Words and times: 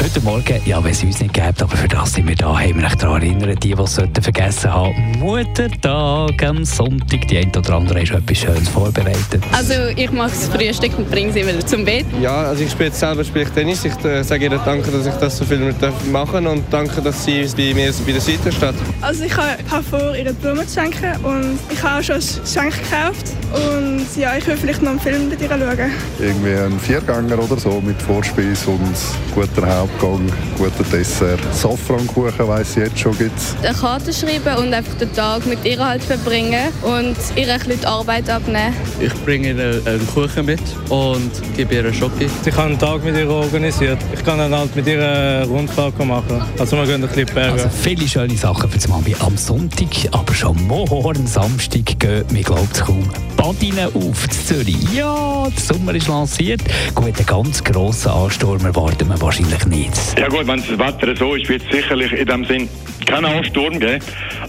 Heute 0.00 0.20
Morgen, 0.20 0.60
ja, 0.64 0.82
wenn 0.84 0.92
es 0.92 1.02
uns 1.02 1.18
nicht 1.18 1.34
gibt, 1.34 1.60
aber 1.60 1.76
für 1.76 1.88
das 1.88 2.12
sind 2.12 2.28
wir 2.28 2.36
da, 2.36 2.56
haben 2.56 2.80
wir 2.80 2.86
euch 2.86 2.94
daran 2.94 3.20
erinnert, 3.20 3.64
die, 3.64 3.74
die 3.74 3.82
es 3.82 4.00
vergessen 4.20 4.72
haben, 4.72 4.94
Muttertag 5.18 6.40
am 6.44 6.64
Sonntag. 6.64 7.26
Die 7.26 7.38
eine 7.38 7.50
oder 7.58 7.74
andere 7.74 8.02
ist 8.02 8.12
etwas 8.12 8.38
Schönes 8.38 8.68
vorbereitet. 8.68 9.42
Also 9.50 9.72
ich 9.96 10.12
mache 10.12 10.30
das 10.30 10.48
Frühstück 10.48 10.96
und 10.96 11.10
bringe 11.10 11.32
sie 11.32 11.44
wieder 11.44 11.66
zum 11.66 11.84
Bett. 11.84 12.06
Ja, 12.22 12.42
also 12.42 12.62
ich 12.62 12.70
spiele 12.70 12.92
selber 12.92 13.24
spiele 13.24 13.46
ich 13.46 13.50
Tennis. 13.50 13.84
Ich 13.84 14.04
äh, 14.04 14.22
sage 14.22 14.44
ihr 14.44 14.60
danke, 14.64 14.88
dass 14.88 15.04
ich 15.04 15.14
das 15.14 15.36
so 15.36 15.44
viel 15.44 15.58
mit 15.58 15.76
machen 16.12 16.46
und 16.46 16.62
danke, 16.70 17.02
dass 17.02 17.24
sie 17.24 17.44
bei 17.56 17.74
mir 17.74 17.92
bei 18.06 18.12
der 18.12 18.20
Seite 18.20 18.52
steht. 18.52 18.74
Also 19.00 19.24
ich 19.24 19.36
habe 19.36 19.82
vor, 19.82 20.14
ihr 20.14 20.32
Blumen 20.32 20.68
zu 20.68 20.80
schenken 20.80 21.24
und 21.24 21.58
ich 21.72 21.82
habe 21.82 21.98
auch 21.98 22.04
schon 22.04 22.16
ein 22.16 22.42
Geschenk 22.44 22.74
gekauft 22.84 23.32
und 23.52 24.06
ja, 24.16 24.36
ich 24.36 24.46
will 24.46 24.56
vielleicht 24.56 24.82
noch 24.82 24.90
einen 24.90 25.00
Film 25.00 25.28
mit 25.28 25.40
ihr 25.40 25.48
schauen. 25.48 25.90
Irgendwie 26.18 26.54
ein 26.54 26.78
Viergänger 26.80 27.38
oder 27.38 27.58
so 27.58 27.80
mit 27.80 28.00
Vorspeise 28.02 28.70
und 28.70 28.94
guter 29.34 29.78
Hauptgang, 29.78 30.30
guter 30.56 30.84
Dessert. 30.92 31.40
Safrankuchen 31.52 32.48
weiss 32.48 32.70
ich 32.70 32.84
jetzt 32.84 32.98
schon 32.98 33.16
gibt's. 33.16 33.54
Eine 33.62 33.74
Karte 33.74 34.12
schreiben 34.12 34.56
und 34.56 34.74
einfach 34.74 34.94
den 34.94 35.12
Tag 35.12 35.46
mit 35.46 35.64
ihr 35.64 35.78
halt 35.78 36.02
verbringen 36.02 36.68
und 36.82 37.16
ihr 37.36 37.52
ein 37.52 37.58
bisschen 37.58 37.80
die 37.80 37.86
Arbeit 37.86 38.28
abnehmen. 38.28 38.74
Ich 39.00 39.14
bringe 39.24 39.52
ihr 39.52 39.82
einen 39.86 40.06
Kuchen 40.08 40.46
mit 40.46 40.60
und 40.88 41.30
gebe 41.56 41.74
ihr 41.74 41.84
einen 41.84 41.94
Schoki. 41.94 42.28
Ich 42.44 42.52
habe 42.52 42.68
einen 42.68 42.78
Tag 42.78 43.04
mit 43.04 43.16
ihr 43.16 43.28
organisiert. 43.28 43.98
Ich 44.12 44.24
kann 44.24 44.38
dann 44.38 44.54
halt 44.54 44.74
mit 44.74 44.86
ihr 44.86 44.98
eine 44.98 45.46
Rundfahrt 45.46 45.98
machen. 46.04 46.42
Also 46.58 46.76
wir 46.76 46.86
gehen 46.86 47.02
ein 47.02 47.08
bisschen 47.08 47.34
bergen. 47.34 47.52
Also 47.52 47.68
viele 47.68 48.06
schöne 48.08 48.36
Sachen 48.36 48.70
für 48.70 48.78
die 48.78 48.88
Mami 48.88 49.16
am 49.20 49.36
Sonntag, 49.36 49.88
aber 50.12 50.34
schon 50.34 50.66
morgen 50.66 51.26
Samstag 51.26 51.98
geht, 51.98 52.32
mir 52.32 52.42
glaubt 52.42 52.74
es 52.74 52.80
kaum, 52.80 53.08
Badinen 53.38 53.94
auf 53.94 54.28
Zürich. 54.28 54.76
Ja, 54.92 55.48
der 55.48 55.60
Sommer 55.60 55.94
ist 55.94 56.08
lanciert. 56.08 56.60
Gut, 56.94 57.16
einen 57.16 57.26
ganz 57.26 57.62
grossen 57.62 58.10
Ansturm 58.10 58.64
erwarten 58.64 59.08
wir 59.08 59.20
wahrscheinlich 59.20 59.64
nicht. 59.66 59.92
Ja 60.18 60.28
gut, 60.28 60.46
wenn 60.46 60.58
das 60.58 60.78
Wetter 60.78 61.16
so 61.16 61.34
ist, 61.36 61.48
wird 61.48 61.62
es 61.62 61.70
sicherlich 61.70 62.12
in 62.12 62.26
dem 62.26 62.44
Sinn 62.44 62.68
keinen 63.06 63.26
Ansturm 63.26 63.78
geben. 63.78 64.02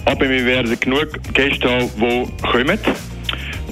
Aber 0.06 0.28
wir 0.28 0.44
werden 0.46 0.78
genug 0.80 1.08
Gäste 1.34 1.70
haben, 1.70 1.90
die 1.98 2.48
kommen. 2.48 2.80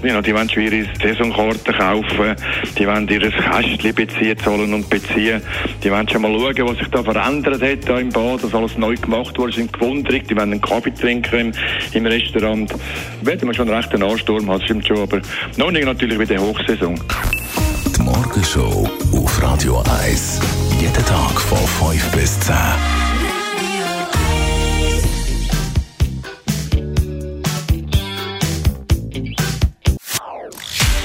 Die 0.04 0.34
wollen 0.34 0.50
schon 0.50 0.64
ihre 0.64 0.86
Saisonkarten 1.02 1.74
kaufen, 1.74 2.36
die 2.78 2.88
wollen 2.88 3.08
ihr 3.08 3.32
Kästchen 3.32 3.96
beziehen, 3.96 4.38
zahlen 4.38 4.74
und 4.74 4.90
beziehen. 4.90 5.42
Die 5.84 5.92
wollen 5.92 6.08
schon 6.08 6.22
mal 6.22 6.32
schauen, 6.32 6.68
was 6.68 6.78
sich 6.78 6.88
da 6.90 7.04
verändert 7.04 7.62
hat 7.62 7.90
da 7.90 7.98
im 7.98 8.10
Bad, 8.10 8.44
dass 8.44 8.54
alles 8.54 8.78
neu 8.78 8.96
gemacht 8.96 9.38
wurde, 9.38 9.54
sind 9.54 9.74
gewundert. 9.74 10.30
Die 10.30 10.36
wollen 10.36 10.52
einen 10.52 10.62
Kaffee 10.62 10.94
trinken 10.94 11.54
im, 11.94 12.06
Restaurant. 12.06 12.74
Werden 13.22 13.48
wir 13.48 13.54
schon 13.54 13.68
einen 13.68 13.78
rechten 13.78 14.04
Ansturm 14.04 14.50
haben, 14.50 14.62
stimmt 14.62 14.88
schon, 14.88 15.00
aber 15.00 15.22
noch 15.58 15.72
nicht 15.72 15.86
natürlich 15.86 16.20
wie 16.20 16.26
der 16.26 16.42
Hochsaison. 16.42 17.00
Die 17.96 18.02
Morgenshow 18.02 18.90
auf 19.14 19.44
Radio 19.44 19.84
1. 20.04 20.40
Jeden 20.80 21.06
Tag 21.06 21.42
von 21.42 21.92
5 21.92 22.12
bis 22.12 22.40
10. 22.42 22.56